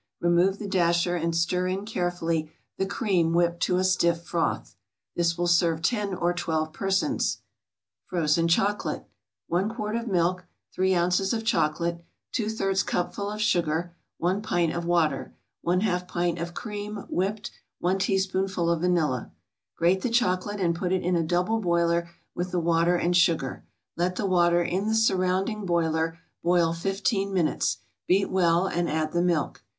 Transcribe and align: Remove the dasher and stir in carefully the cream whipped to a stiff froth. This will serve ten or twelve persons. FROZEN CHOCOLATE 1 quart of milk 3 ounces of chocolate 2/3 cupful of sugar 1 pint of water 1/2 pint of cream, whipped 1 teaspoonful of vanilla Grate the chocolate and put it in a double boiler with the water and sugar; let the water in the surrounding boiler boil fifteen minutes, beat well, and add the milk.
Remove 0.19 0.57
the 0.57 0.67
dasher 0.67 1.15
and 1.15 1.35
stir 1.35 1.67
in 1.67 1.85
carefully 1.85 2.51
the 2.79 2.87
cream 2.87 3.33
whipped 3.33 3.59
to 3.59 3.77
a 3.77 3.83
stiff 3.83 4.23
froth. 4.23 4.75
This 5.15 5.37
will 5.37 5.45
serve 5.45 5.83
ten 5.83 6.15
or 6.15 6.33
twelve 6.33 6.73
persons. 6.73 7.43
FROZEN 8.07 8.47
CHOCOLATE 8.47 9.03
1 9.45 9.69
quart 9.75 9.95
of 9.95 10.07
milk 10.07 10.45
3 10.73 10.95
ounces 10.95 11.33
of 11.33 11.45
chocolate 11.45 12.03
2/3 12.33 12.83
cupful 12.83 13.29
of 13.29 13.39
sugar 13.39 13.93
1 14.17 14.41
pint 14.41 14.73
of 14.73 14.85
water 14.85 15.35
1/2 15.63 16.07
pint 16.07 16.39
of 16.39 16.55
cream, 16.55 17.05
whipped 17.07 17.51
1 17.77 17.99
teaspoonful 17.99 18.71
of 18.71 18.81
vanilla 18.81 19.31
Grate 19.77 20.01
the 20.01 20.09
chocolate 20.09 20.59
and 20.59 20.73
put 20.73 20.91
it 20.91 21.03
in 21.03 21.15
a 21.15 21.21
double 21.21 21.59
boiler 21.59 22.09
with 22.33 22.49
the 22.49 22.59
water 22.59 22.95
and 22.95 23.15
sugar; 23.15 23.65
let 23.95 24.15
the 24.15 24.25
water 24.25 24.63
in 24.63 24.87
the 24.87 24.95
surrounding 24.95 25.63
boiler 25.63 26.17
boil 26.41 26.73
fifteen 26.73 27.31
minutes, 27.31 27.77
beat 28.07 28.31
well, 28.31 28.65
and 28.65 28.89
add 28.89 29.11
the 29.11 29.21
milk. 29.21 29.61